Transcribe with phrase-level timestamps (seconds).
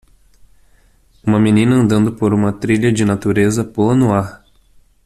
[1.23, 4.43] Uma menina andando por uma trilha de natureza pula no ar.